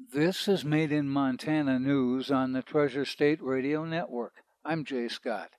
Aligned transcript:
This 0.00 0.46
is 0.46 0.64
Made 0.64 0.92
in 0.92 1.08
Montana 1.08 1.80
News 1.80 2.30
on 2.30 2.52
the 2.52 2.62
Treasure 2.62 3.04
State 3.04 3.42
Radio 3.42 3.84
Network. 3.84 4.44
I'm 4.64 4.84
Jay 4.84 5.08
Scott. 5.08 5.50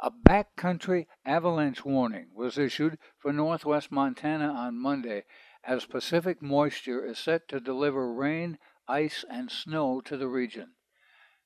A 0.00 0.10
backcountry 0.10 1.06
avalanche 1.26 1.84
warning 1.84 2.30
was 2.34 2.56
issued 2.56 2.96
for 3.18 3.30
northwest 3.30 3.92
Montana 3.92 4.48
on 4.48 4.78
Monday 4.80 5.24
as 5.62 5.84
Pacific 5.84 6.40
moisture 6.40 7.04
is 7.04 7.18
set 7.18 7.46
to 7.48 7.60
deliver 7.60 8.10
rain, 8.10 8.58
ice, 8.88 9.22
and 9.28 9.50
snow 9.50 10.00
to 10.06 10.16
the 10.16 10.28
region. 10.28 10.72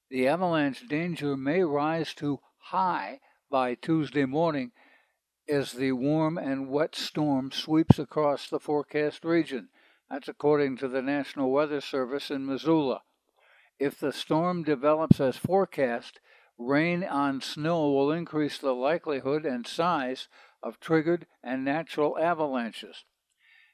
The 0.08 0.28
avalanche 0.28 0.86
danger 0.86 1.36
may 1.36 1.64
rise 1.64 2.14
to 2.14 2.38
high 2.58 3.18
by 3.50 3.74
Tuesday 3.74 4.26
morning 4.26 4.70
as 5.48 5.72
the 5.72 5.90
warm 5.90 6.38
and 6.38 6.70
wet 6.70 6.94
storm 6.94 7.50
sweeps 7.50 7.98
across 7.98 8.48
the 8.48 8.60
forecast 8.60 9.24
region 9.24 9.70
that's 10.10 10.28
according 10.28 10.76
to 10.78 10.88
the 10.88 11.02
National 11.02 11.50
Weather 11.50 11.80
Service 11.80 12.30
in 12.30 12.46
Missoula. 12.46 13.02
If 13.78 13.98
the 13.98 14.12
storm 14.12 14.62
develops 14.62 15.20
as 15.20 15.36
forecast, 15.36 16.20
rain 16.58 17.04
on 17.04 17.40
snow 17.40 17.92
will 17.92 18.10
increase 18.10 18.58
the 18.58 18.74
likelihood 18.74 19.44
and 19.44 19.66
size 19.66 20.28
of 20.62 20.80
triggered 20.80 21.26
and 21.44 21.64
natural 21.64 22.18
avalanches. 22.18 23.04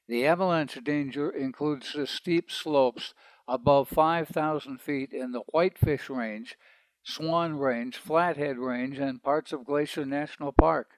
The 0.07 0.27
avalanche 0.27 0.79
danger 0.84 1.30
includes 1.30 1.93
the 1.95 2.07
steep 2.07 2.51
slopes 2.51 3.15
above 3.48 3.88
5,000 3.88 4.80
feet 4.80 5.12
in 5.12 5.32
the 5.32 5.43
Whitefish 5.52 6.10
Range, 6.10 6.55
Swan 7.02 7.59
Range, 7.59 7.96
Flathead 7.96 8.59
Range, 8.59 8.98
and 8.98 9.23
parts 9.23 9.52
of 9.52 9.65
Glacier 9.65 10.05
National 10.05 10.52
Park. 10.52 10.91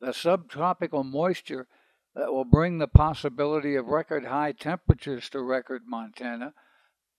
The 0.00 0.12
subtropical 0.12 1.04
moisture 1.04 1.68
that 2.14 2.32
will 2.32 2.44
bring 2.44 2.78
the 2.78 2.88
possibility 2.88 3.74
of 3.74 3.86
record 3.86 4.26
high 4.26 4.52
temperatures 4.52 5.28
to 5.30 5.40
record 5.40 5.82
Montana. 5.86 6.54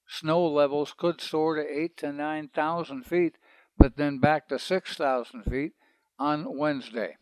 Snow 0.07 0.45
levels 0.45 0.93
could 0.97 1.21
soar 1.21 1.55
to 1.55 1.61
8 1.61 1.97
to 1.97 2.11
9,000 2.11 3.03
feet, 3.05 3.37
but 3.77 3.95
then 3.95 4.19
back 4.19 4.47
to 4.49 4.59
6,000 4.59 5.43
feet 5.43 5.73
on 6.17 6.57
Wednesday. 6.57 7.17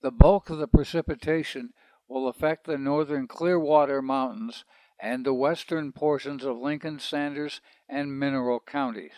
The 0.00 0.10
bulk 0.10 0.50
of 0.50 0.58
the 0.58 0.68
precipitation 0.68 1.70
will 2.08 2.28
affect 2.28 2.66
the 2.66 2.78
northern 2.78 3.26
Clearwater 3.26 4.00
Mountains 4.02 4.64
and 5.00 5.26
the 5.26 5.34
western 5.34 5.92
portions 5.92 6.44
of 6.44 6.56
Lincoln, 6.56 6.98
Sanders, 6.98 7.60
and 7.88 8.18
Mineral 8.18 8.60
counties. 8.60 9.12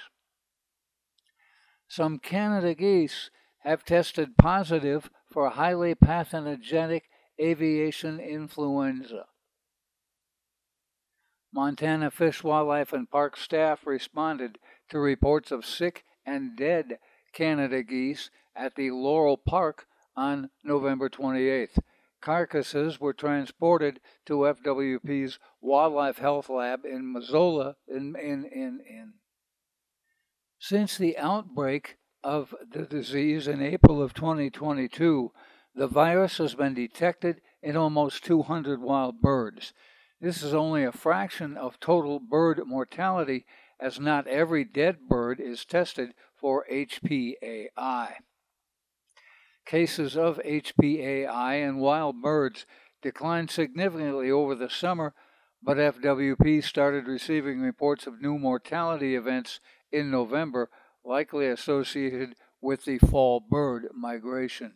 Some 1.86 2.18
Canada 2.18 2.74
geese 2.74 3.30
have 3.58 3.84
tested 3.84 4.36
positive 4.36 5.10
for 5.30 5.50
highly 5.50 5.94
pathogenic 5.94 7.04
avian 7.38 8.20
influenza. 8.20 9.26
Montana 11.52 12.10
Fish, 12.10 12.42
Wildlife, 12.42 12.92
and 12.92 13.08
Park 13.08 13.36
staff 13.36 13.86
responded 13.86 14.58
to 14.88 14.98
reports 14.98 15.52
of 15.52 15.64
sick 15.64 16.04
and 16.26 16.56
dead 16.56 16.98
Canada 17.32 17.82
geese 17.82 18.30
at 18.56 18.74
the 18.74 18.90
Laurel 18.90 19.36
Park 19.36 19.86
on 20.16 20.50
November 20.64 21.08
28th. 21.08 21.78
Carcasses 22.20 22.98
were 22.98 23.12
transported 23.12 24.00
to 24.26 24.38
FWP's 24.38 25.38
Wildlife 25.60 26.18
Health 26.18 26.48
Lab 26.48 26.84
in 26.84 27.12
Missoula. 27.12 27.76
In, 27.86 28.16
in, 28.16 28.44
in, 28.46 28.80
in. 28.88 29.12
Since 30.58 30.96
the 30.96 31.18
outbreak 31.18 31.98
of 32.22 32.54
the 32.72 32.86
disease 32.86 33.46
in 33.46 33.60
April 33.60 34.02
of 34.02 34.14
2022, 34.14 35.30
the 35.74 35.88
virus 35.88 36.38
has 36.38 36.54
been 36.54 36.74
detected 36.74 37.40
in 37.62 37.76
almost 37.76 38.24
200 38.24 38.80
wild 38.80 39.20
birds. 39.20 39.72
This 40.20 40.42
is 40.42 40.54
only 40.54 40.84
a 40.84 40.92
fraction 40.92 41.56
of 41.56 41.80
total 41.80 42.20
bird 42.20 42.60
mortality, 42.64 43.44
as 43.80 43.98
not 43.98 44.26
every 44.28 44.64
dead 44.64 45.08
bird 45.08 45.40
is 45.40 45.64
tested 45.64 46.14
for 46.34 46.64
HPAI. 46.70 48.12
Cases 49.66 50.16
of 50.16 50.38
HPAI 50.44 51.68
in 51.68 51.78
wild 51.78 52.22
birds 52.22 52.66
declined 53.02 53.50
significantly 53.50 54.30
over 54.30 54.54
the 54.54 54.70
summer, 54.70 55.14
but 55.62 55.78
FWP 55.78 56.62
started 56.62 57.08
receiving 57.08 57.60
reports 57.60 58.06
of 58.06 58.20
new 58.20 58.38
mortality 58.38 59.16
events 59.16 59.60
in 59.90 60.10
November, 60.10 60.70
likely 61.04 61.48
associated 61.48 62.34
with 62.60 62.84
the 62.84 62.98
fall 62.98 63.40
bird 63.40 63.88
migration. 63.94 64.74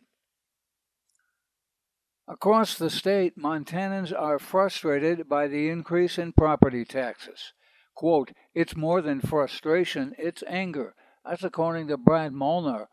Across 2.31 2.77
the 2.77 2.91
state, 2.91 3.39
Montanans 3.39 4.13
are 4.13 4.37
frustrated 4.37 5.27
by 5.27 5.47
the 5.47 5.67
increase 5.67 6.19
in 6.19 6.31
property 6.31 6.85
taxes. 6.85 7.53
Quote, 7.95 8.33
it's 8.53 8.75
more 8.75 9.01
than 9.01 9.19
frustration, 9.19 10.13
it's 10.15 10.43
anger. 10.45 10.93
That's 11.25 11.43
according 11.43 11.87
to 11.87 11.97
Brad 11.97 12.31
Molnar, 12.31 12.87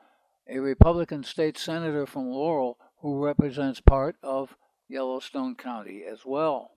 a 0.49 0.59
Republican 0.59 1.23
state 1.23 1.59
senator 1.59 2.07
from 2.07 2.31
Laurel 2.31 2.79
who 3.03 3.23
represents 3.23 3.79
part 3.79 4.17
of 4.23 4.57
Yellowstone 4.89 5.55
County 5.55 6.03
as 6.11 6.25
well. 6.25 6.71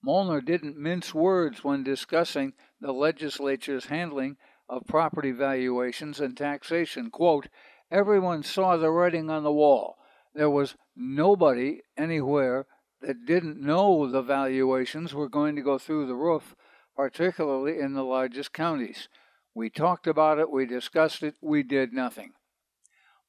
Molnar 0.00 0.40
didn't 0.40 0.78
mince 0.78 1.12
words 1.12 1.64
when 1.64 1.82
discussing 1.82 2.52
the 2.80 2.92
legislature's 2.92 3.86
handling 3.86 4.36
of 4.68 4.86
property 4.86 5.32
valuations 5.32 6.20
and 6.20 6.36
taxation. 6.36 7.10
Quote, 7.10 7.48
everyone 7.90 8.44
saw 8.44 8.76
the 8.76 8.92
writing 8.92 9.28
on 9.28 9.42
the 9.42 9.50
wall 9.50 9.98
there 10.34 10.50
was 10.50 10.76
nobody 10.94 11.80
anywhere 11.96 12.66
that 13.00 13.26
didn't 13.26 13.60
know 13.60 14.06
the 14.06 14.22
valuations 14.22 15.14
were 15.14 15.28
going 15.28 15.56
to 15.56 15.62
go 15.62 15.78
through 15.78 16.06
the 16.06 16.14
roof, 16.14 16.54
particularly 16.96 17.78
in 17.78 17.94
the 17.94 18.04
largest 18.04 18.52
counties. 18.52 19.08
We 19.54 19.70
talked 19.70 20.06
about 20.06 20.38
it, 20.38 20.50
we 20.50 20.66
discussed 20.66 21.22
it, 21.22 21.34
we 21.40 21.62
did 21.62 21.92
nothing. 21.92 22.32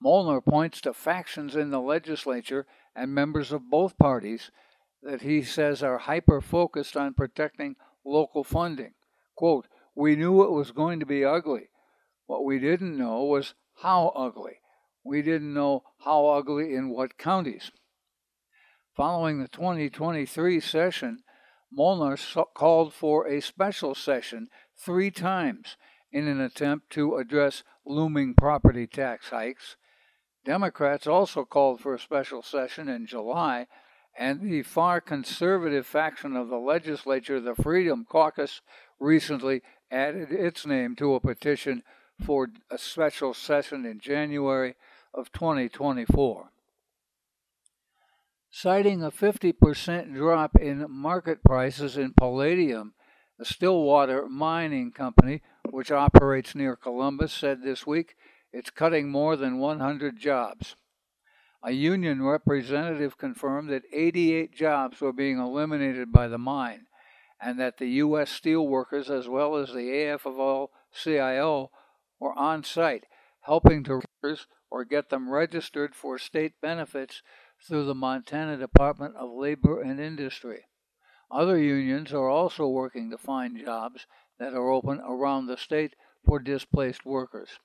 Molnar 0.02 0.42
points 0.42 0.82
to 0.82 0.94
factions 0.94 1.56
in 1.56 1.72
the 1.72 1.82
legislature 1.82 2.66
and 2.96 3.14
members 3.14 3.52
of 3.52 3.70
both 3.70 3.98
parties 3.98 4.52
that 5.04 5.22
he 5.22 5.42
says 5.42 5.84
are 5.84 5.98
hyper 5.98 6.42
focused 6.42 6.96
on 6.98 7.14
protecting 7.14 7.76
local 8.06 8.44
funding. 8.44 8.94
Quote, 9.36 9.68
We 9.96 10.16
knew 10.16 10.44
it 10.44 10.52
was 10.52 10.72
going 10.72 11.00
to 11.00 11.06
be 11.06 11.26
ugly. 11.26 11.70
What 12.28 12.46
we 12.46 12.60
didn't 12.60 12.98
know 12.98 13.24
was 13.24 13.56
how 13.82 14.10
ugly 14.16 14.60
we 15.04 15.22
didn't 15.22 15.54
know 15.54 15.84
how 16.04 16.28
ugly 16.28 16.74
in 16.74 16.90
what 16.90 17.18
counties. 17.18 17.72
Following 18.96 19.42
the 19.42 19.48
2023 19.48 20.60
session, 20.60 21.24
Molnar 21.72 22.18
called 22.54 22.94
for 22.94 23.28
a 23.28 23.42
special 23.42 23.96
session 23.96 24.50
three 24.78 25.12
times 25.12 25.78
in 26.12 26.28
an 26.28 26.42
attempt 26.42 26.90
to 26.92 27.16
address 27.16 27.64
looming 27.86 28.34
property 28.34 28.88
tax 28.88 29.30
hikes. 29.30 29.78
Democrats 30.44 31.06
also 31.06 31.46
called 31.46 31.80
for 31.80 31.94
a 31.94 32.00
special 32.00 32.42
session 32.42 32.90
in 32.90 33.06
July, 33.06 33.68
and 34.18 34.42
the 34.42 34.64
far 34.64 35.00
conservative 35.00 35.86
faction 35.86 36.36
of 36.36 36.50
the 36.50 36.58
legislature, 36.58 37.40
the 37.40 37.56
Freedom 37.56 38.06
Caucus, 38.10 38.62
recently 39.00 39.62
added 39.92 40.32
its 40.32 40.66
name 40.66 40.96
to 40.96 41.14
a 41.14 41.20
petition 41.20 41.84
for 42.26 42.50
a 42.70 42.78
special 42.78 43.34
session 43.34 43.86
in 43.86 44.00
January 44.00 44.76
of 45.14 45.32
2024. 45.32 46.52
Citing 48.52 49.04
a 49.04 49.12
50% 49.12 50.16
drop 50.16 50.56
in 50.60 50.86
market 50.90 51.44
prices 51.44 51.98
in 51.98 52.14
palladium, 52.14 52.94
the 53.38 53.46
Stillwater 53.46 54.28
Mining 54.28 54.92
Company, 54.92 55.42
which 55.70 55.92
operates 55.92 56.56
near 56.56 56.76
Columbus, 56.76 57.32
said 57.32 57.62
this 57.62 57.86
week 57.86 58.16
it's 58.52 58.72
cutting 58.72 59.10
more 59.10 59.36
than 59.36 59.60
100 59.60 60.18
jobs. 60.20 60.76
A 61.64 61.72
union 61.72 62.24
representative 62.24 63.18
confirmed 63.18 63.70
that 63.70 63.84
88 63.94 64.56
jobs 64.56 65.02
were 65.02 65.14
being 65.14 65.38
eliminated 65.38 66.12
by 66.12 66.28
the 66.28 66.38
mine 66.38 66.88
and 67.42 67.60
that 67.60 67.78
the 67.78 67.90
U.S. 68.04 68.32
steelworkers, 68.32 69.10
as 69.10 69.28
well 69.28 69.56
as 69.56 69.70
the 69.70 69.90
AFL 69.90 70.70
CIO, 70.92 71.72
were 72.20 72.34
on 72.34 72.64
site 72.64 73.06
helping 73.42 73.84
to 73.84 74.02
workers 74.24 74.48
or 74.70 74.86
get 74.86 75.10
them 75.10 75.30
registered 75.30 75.96
for 75.96 76.18
state 76.18 76.54
benefits 76.62 77.22
through 77.68 77.86
the 77.86 77.96
Montana 77.96 78.58
Department 78.58 79.16
of 79.16 79.32
Labor 79.32 79.82
and 79.82 80.00
Industry. 80.00 80.66
Other 81.32 81.58
unions 81.58 82.14
are 82.14 82.30
also 82.30 82.68
working 82.68 83.10
to 83.12 83.18
find 83.18 83.58
jobs 83.58 84.06
that 84.40 84.54
are 84.54 84.72
open 84.72 85.00
around 85.00 85.46
the 85.46 85.58
state 85.58 85.96
for 86.26 86.40
displaced 86.40 87.06
workers. 87.06 87.60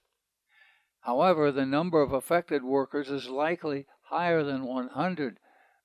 However, 1.01 1.53
the 1.53 1.67
number 1.67 2.01
of 2.01 2.13
affected 2.13 2.63
workers 2.65 3.11
is 3.11 3.29
likely 3.29 3.87
higher 4.05 4.43
than 4.43 4.65
100 4.65 5.39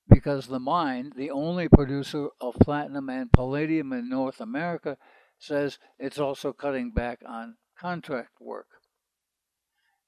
because 0.08 0.46
the 0.46 0.58
mine, 0.58 1.12
the 1.16 1.30
only 1.30 1.68
producer 1.68 2.28
of 2.40 2.54
platinum 2.60 3.08
and 3.08 3.32
palladium 3.32 3.92
in 3.92 4.08
North 4.08 4.40
America, 4.40 4.96
says 5.38 5.78
it's 5.98 6.18
also 6.18 6.52
cutting 6.52 6.90
back 6.90 7.22
on 7.26 7.56
contract. 7.78 8.39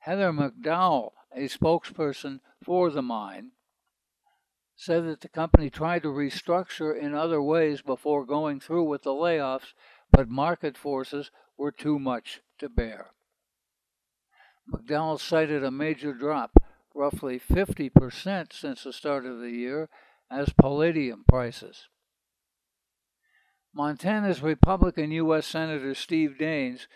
Heather 0.02 0.32
McDowell, 0.32 1.12
a 1.32 1.49
spokesperson 1.49 2.40
for 2.60 2.90
the 2.90 3.02
mine, 3.02 3.52
said 4.75 5.06
that 5.06 5.20
the 5.20 5.28
company 5.28 5.70
tried 5.70 6.02
to 6.02 6.08
restructure 6.08 6.99
in 6.99 7.14
other 7.14 7.40
ways 7.40 7.82
before 7.82 8.26
going 8.26 8.58
through 8.58 8.82
with 8.82 9.04
the 9.04 9.10
layoffs, 9.10 9.75
but 10.10 10.28
market 10.28 10.76
forces 10.76 11.31
were 11.56 11.70
too 11.70 12.00
much 12.00 12.40
to 12.58 12.69
bear. 12.69 13.12
McDowell 14.69 15.20
cited 15.20 15.62
a 15.62 15.70
major 15.70 16.12
drop, 16.12 16.50
roughly 16.93 17.38
50% 17.38 18.52
since 18.52 18.82
the 18.82 18.93
start 18.93 19.25
of 19.25 19.38
the 19.38 19.50
year, 19.50 19.88
as 20.28 20.52
palladium 20.60 21.25
prices. 21.28 21.87
Montana's 23.72 24.43
Republican 24.43 25.12
U.S. 25.12 25.46
Senator 25.46 25.94
Steve 25.94 26.37
Daines 26.40 26.88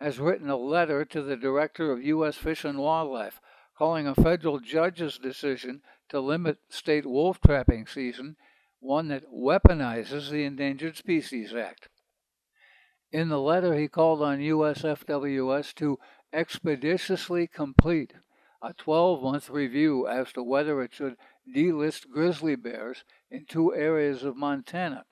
has 0.00 0.18
written 0.18 0.48
a 0.48 0.56
letter 0.56 1.04
to 1.04 1.22
the 1.22 1.36
director 1.36 1.90
of 1.90 2.02
U.S. 2.02 2.36
Fish 2.36 2.64
and 2.64 2.78
Wildlife 2.78 3.40
calling 3.76 4.06
a 4.06 4.14
federal 4.14 4.60
judge's 4.60 5.18
decision 5.18 5.82
to 6.08 6.20
limit 6.20 6.58
state 6.68 7.06
wolf 7.06 7.40
trapping 7.40 7.86
season 7.86 8.36
one 8.80 9.08
that 9.08 9.24
weaponizes 9.32 10.30
the 10.30 10.44
Endangered 10.44 10.96
Species 10.96 11.54
Act. 11.54 11.88
In 13.10 13.28
the 13.28 13.40
letter, 13.40 13.74
he 13.74 13.88
called 13.88 14.22
on 14.22 14.38
USFWS 14.38 15.74
to 15.76 15.98
expeditiously 16.32 17.46
complete 17.46 18.14
a 18.62 18.74
12 18.74 19.22
month 19.22 19.50
review 19.50 20.06
as 20.06 20.32
to 20.32 20.42
whether 20.42 20.82
it 20.82 20.94
should 20.94 21.16
delist 21.54 22.10
grizzly 22.10 22.54
bears 22.54 23.04
in 23.30 23.46
two 23.46 23.74
areas 23.74 24.24
of 24.24 24.36
Montana. 24.36 25.04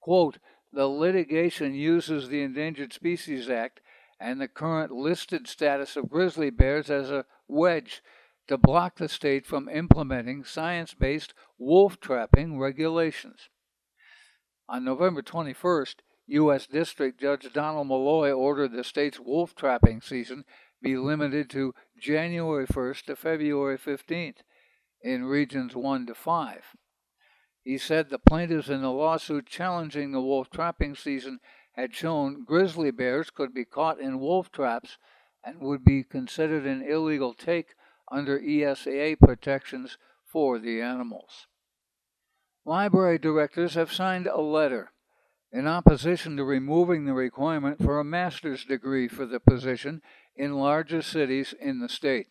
Quote, 0.00 0.38
the 0.72 0.86
litigation 0.86 1.74
uses 1.74 2.28
the 2.28 2.42
Endangered 2.42 2.92
Species 2.92 3.48
Act 3.48 3.80
and 4.22 4.40
the 4.40 4.48
current 4.48 4.92
listed 4.92 5.48
status 5.48 5.96
of 5.96 6.08
grizzly 6.08 6.50
bears 6.50 6.90
as 6.90 7.10
a 7.10 7.24
wedge 7.48 8.02
to 8.48 8.56
block 8.56 8.96
the 8.96 9.08
state 9.08 9.46
from 9.46 9.68
implementing 9.68 10.44
science 10.44 10.94
based 10.94 11.34
wolf 11.58 11.98
trapping 12.00 12.58
regulations. 12.58 13.48
On 14.68 14.84
November 14.84 15.22
21st, 15.22 15.96
U.S. 16.28 16.66
District 16.66 17.20
Judge 17.20 17.52
Donald 17.52 17.88
Molloy 17.88 18.30
ordered 18.30 18.72
the 18.72 18.84
state's 18.84 19.18
wolf 19.18 19.54
trapping 19.54 20.00
season 20.00 20.44
be 20.82 20.96
limited 20.96 21.48
to 21.50 21.74
January 22.00 22.66
1st 22.66 23.04
to 23.06 23.16
February 23.16 23.78
15th 23.78 24.38
in 25.02 25.24
regions 25.24 25.76
1 25.76 26.06
to 26.06 26.14
5. 26.14 26.76
He 27.62 27.78
said 27.78 28.10
the 28.10 28.18
plaintiffs 28.18 28.68
in 28.68 28.82
the 28.82 28.90
lawsuit 28.90 29.46
challenging 29.46 30.10
the 30.10 30.20
wolf 30.20 30.50
trapping 30.50 30.96
season 30.96 31.38
had 31.72 31.94
shown 31.94 32.44
grizzly 32.44 32.90
bears 32.90 33.30
could 33.30 33.54
be 33.54 33.64
caught 33.64 33.98
in 34.00 34.20
wolf 34.20 34.50
traps 34.50 34.98
and 35.44 35.60
would 35.60 35.84
be 35.84 36.02
considered 36.02 36.66
an 36.66 36.82
illegal 36.82 37.34
take 37.34 37.74
under 38.10 38.40
ESA 38.40 39.16
protections 39.20 39.98
for 40.24 40.58
the 40.58 40.80
animals. 40.80 41.46
Library 42.64 43.18
directors 43.18 43.74
have 43.74 43.92
signed 43.92 44.26
a 44.26 44.40
letter 44.40 44.92
in 45.52 45.66
opposition 45.66 46.36
to 46.36 46.44
removing 46.44 47.04
the 47.04 47.12
requirement 47.12 47.82
for 47.82 47.98
a 47.98 48.04
master's 48.04 48.64
degree 48.64 49.08
for 49.08 49.26
the 49.26 49.40
position 49.40 50.00
in 50.36 50.54
larger 50.54 51.02
cities 51.02 51.54
in 51.60 51.80
the 51.80 51.88
state. 51.88 52.28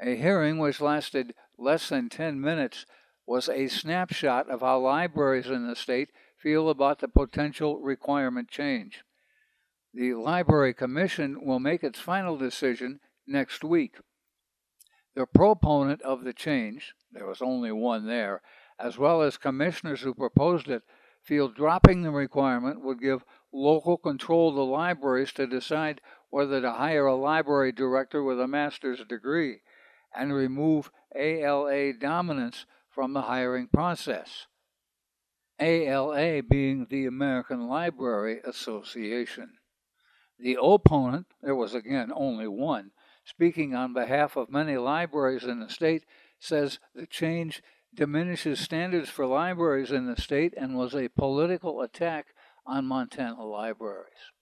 A 0.00 0.16
hearing 0.16 0.58
which 0.58 0.80
lasted 0.80 1.34
less 1.58 1.88
than 1.88 2.08
10 2.08 2.40
minutes 2.40 2.86
was 3.26 3.48
a 3.48 3.68
snapshot 3.68 4.48
of 4.48 4.60
how 4.60 4.78
libraries 4.78 5.46
in 5.46 5.66
the 5.66 5.76
state 5.76 6.10
feel 6.40 6.70
about 6.70 7.00
the 7.00 7.08
potential 7.08 7.78
requirement 7.78 8.48
change. 8.48 9.04
The 9.92 10.14
Library 10.14 10.72
Commission 10.72 11.44
will 11.44 11.60
make 11.60 11.84
its 11.84 11.98
final 11.98 12.36
decision 12.36 13.00
next 13.26 13.62
week. 13.62 13.96
The 15.14 15.26
proponent 15.26 16.00
of 16.02 16.24
the 16.24 16.32
change, 16.32 16.94
there 17.12 17.26
was 17.26 17.42
only 17.42 17.72
one 17.72 18.06
there, 18.06 18.40
as 18.78 18.96
well 18.96 19.20
as 19.20 19.36
commissioners 19.36 20.00
who 20.00 20.14
proposed 20.14 20.68
it, 20.68 20.82
feel 21.22 21.48
dropping 21.48 22.02
the 22.02 22.10
requirement 22.10 22.82
would 22.82 23.00
give 23.00 23.24
local 23.52 23.98
control 23.98 24.54
to 24.54 24.62
libraries 24.62 25.32
to 25.32 25.46
decide 25.46 26.00
whether 26.30 26.60
to 26.60 26.72
hire 26.72 27.06
a 27.06 27.14
library 27.14 27.72
director 27.72 28.22
with 28.22 28.40
a 28.40 28.48
master's 28.48 29.04
degree 29.04 29.60
and 30.14 30.32
remove 30.32 30.90
ALA 31.14 31.92
dominance 31.92 32.64
from 32.88 33.12
the 33.12 33.22
hiring 33.22 33.66
process. 33.66 34.46
ALA 35.60 36.42
being 36.42 36.86
the 36.88 37.06
American 37.06 37.68
Library 37.68 38.40
Association. 38.44 39.52
The 40.38 40.56
opponent, 40.60 41.26
there 41.42 41.54
was 41.54 41.74
again 41.74 42.10
only 42.14 42.48
one, 42.48 42.92
speaking 43.24 43.74
on 43.74 43.92
behalf 43.92 44.36
of 44.36 44.50
many 44.50 44.76
libraries 44.76 45.44
in 45.44 45.60
the 45.60 45.68
state, 45.68 46.04
says 46.38 46.78
the 46.94 47.06
change 47.06 47.62
diminishes 47.94 48.60
standards 48.60 49.10
for 49.10 49.26
libraries 49.26 49.90
in 49.90 50.06
the 50.06 50.20
state 50.20 50.54
and 50.56 50.76
was 50.76 50.94
a 50.94 51.08
political 51.08 51.82
attack 51.82 52.28
on 52.66 52.86
Montana 52.86 53.44
libraries. 53.44 54.32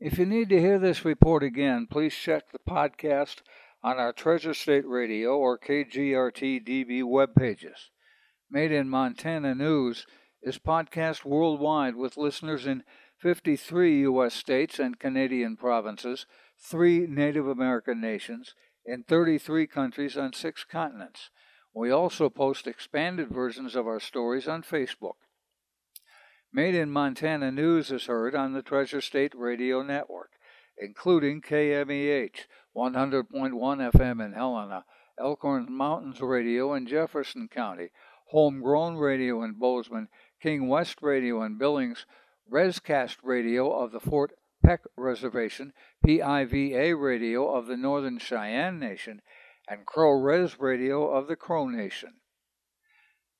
If 0.00 0.18
you 0.18 0.26
need 0.26 0.48
to 0.50 0.60
hear 0.60 0.78
this 0.78 1.04
report 1.04 1.42
again, 1.42 1.86
please 1.90 2.14
check 2.14 2.50
the 2.50 2.58
podcast 2.58 3.42
on 3.82 3.98
our 3.98 4.12
Treasure 4.12 4.54
State 4.54 4.86
Radio 4.86 5.36
or 5.36 5.58
KGRT 5.58 6.66
DB 6.66 7.04
web 7.04 7.34
pages. 7.34 7.90
Made 8.50 8.72
in 8.72 8.88
Montana 8.88 9.54
News 9.54 10.06
is 10.42 10.58
podcast 10.58 11.22
worldwide 11.22 11.96
with 11.96 12.16
listeners 12.16 12.66
in 12.66 12.82
53 13.18 14.00
U.S. 14.02 14.32
states 14.32 14.78
and 14.78 14.98
Canadian 14.98 15.56
provinces, 15.56 16.24
three 16.58 17.06
Native 17.06 17.46
American 17.46 18.00
nations, 18.00 18.54
in 18.86 19.02
33 19.02 19.66
countries 19.66 20.16
on 20.16 20.32
six 20.32 20.64
continents. 20.64 21.28
We 21.74 21.90
also 21.90 22.30
post 22.30 22.66
expanded 22.66 23.28
versions 23.28 23.76
of 23.76 23.86
our 23.86 24.00
stories 24.00 24.48
on 24.48 24.62
Facebook. 24.62 25.16
Made 26.50 26.74
in 26.74 26.90
Montana 26.90 27.52
News 27.52 27.90
is 27.90 28.06
heard 28.06 28.34
on 28.34 28.54
the 28.54 28.62
Treasure 28.62 29.02
State 29.02 29.34
Radio 29.36 29.82
Network, 29.82 30.30
including 30.78 31.42
KMEH 31.42 32.46
100.1 32.74 33.92
FM 33.92 34.24
in 34.24 34.32
Helena, 34.32 34.86
Elkhorn 35.20 35.66
Mountains 35.70 36.22
Radio 36.22 36.72
in 36.72 36.86
Jefferson 36.86 37.48
County, 37.48 37.90
Homegrown 38.30 38.96
Radio 38.96 39.42
in 39.42 39.54
Bozeman, 39.54 40.08
King 40.40 40.68
West 40.68 40.98
Radio 41.02 41.42
in 41.42 41.56
Billings, 41.56 42.04
Rescast 42.50 43.16
Radio 43.22 43.70
of 43.70 43.92
the 43.92 44.00
Fort 44.00 44.32
Peck 44.64 44.80
Reservation, 44.96 45.72
PIVA 46.04 46.94
Radio 46.96 47.50
of 47.54 47.66
the 47.66 47.76
Northern 47.76 48.18
Cheyenne 48.18 48.78
Nation, 48.78 49.22
and 49.68 49.86
Crow 49.86 50.10
Res 50.10 50.58
Radio 50.58 51.10
of 51.10 51.26
the 51.26 51.36
Crow 51.36 51.68
Nation. 51.68 52.14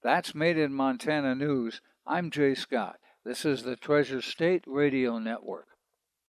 That's 0.02 0.35
Made 0.35 0.56
in 0.56 0.73
Montana 0.73 1.34
News. 1.34 1.81
I'm 2.06 2.31
Jay 2.31 2.55
Scott. 2.55 2.99
This 3.25 3.44
is 3.44 3.64
the 3.64 3.76
Treasure 3.76 4.22
State 4.22 4.65
Radio 4.67 5.19
Network. 5.19 5.67